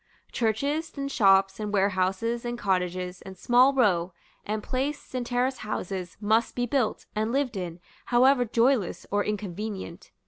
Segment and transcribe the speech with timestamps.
[0.31, 6.17] Churches, and shops, and warehouses, and cottages, and small row, and place, and terrace houses,
[6.19, 10.09] must be built, and lived in, however joyless or inconvenient.